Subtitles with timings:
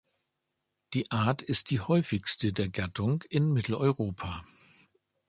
[0.95, 4.43] Die Art ist die häufigste der Gattung in Mitteleuropa.